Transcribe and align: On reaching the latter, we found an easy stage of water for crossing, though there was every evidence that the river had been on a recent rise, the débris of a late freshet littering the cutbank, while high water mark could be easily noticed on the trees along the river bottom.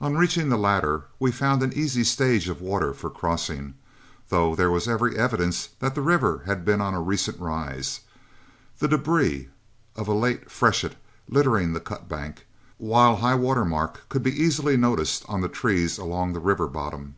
On 0.00 0.16
reaching 0.18 0.48
the 0.48 0.58
latter, 0.58 1.04
we 1.20 1.30
found 1.30 1.62
an 1.62 1.72
easy 1.74 2.02
stage 2.02 2.48
of 2.48 2.60
water 2.60 2.92
for 2.92 3.08
crossing, 3.08 3.74
though 4.28 4.56
there 4.56 4.68
was 4.68 4.88
every 4.88 5.16
evidence 5.16 5.68
that 5.78 5.94
the 5.94 6.02
river 6.02 6.42
had 6.44 6.64
been 6.64 6.80
on 6.80 6.92
a 6.92 7.00
recent 7.00 7.38
rise, 7.38 8.00
the 8.80 8.88
débris 8.88 9.46
of 9.94 10.08
a 10.08 10.12
late 10.12 10.50
freshet 10.50 10.96
littering 11.28 11.72
the 11.72 11.78
cutbank, 11.78 12.46
while 12.78 13.18
high 13.18 13.36
water 13.36 13.64
mark 13.64 14.08
could 14.08 14.24
be 14.24 14.42
easily 14.42 14.76
noticed 14.76 15.24
on 15.28 15.40
the 15.40 15.48
trees 15.48 15.98
along 15.98 16.32
the 16.32 16.40
river 16.40 16.66
bottom. 16.66 17.14